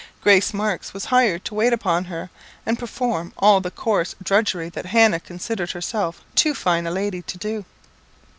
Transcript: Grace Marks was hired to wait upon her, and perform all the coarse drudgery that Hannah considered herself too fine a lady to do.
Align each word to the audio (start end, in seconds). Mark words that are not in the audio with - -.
Grace 0.23 0.51
Marks 0.51 0.95
was 0.95 1.05
hired 1.13 1.45
to 1.45 1.53
wait 1.53 1.71
upon 1.71 2.05
her, 2.05 2.31
and 2.65 2.79
perform 2.79 3.31
all 3.37 3.61
the 3.61 3.69
coarse 3.69 4.15
drudgery 4.23 4.67
that 4.67 4.87
Hannah 4.87 5.19
considered 5.19 5.69
herself 5.73 6.23
too 6.33 6.55
fine 6.55 6.87
a 6.87 6.91
lady 6.91 7.21
to 7.21 7.37
do. 7.37 7.65